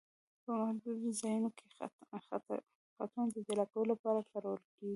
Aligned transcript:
په 0.45 0.51
محدودو 0.63 1.09
ځایونو 1.19 1.49
کې 1.57 1.65
خطونه 2.97 3.29
د 3.33 3.37
جلا 3.47 3.65
کولو 3.71 3.89
لپاره 3.93 4.19
کارول 4.31 4.59
کیږي 4.75 4.89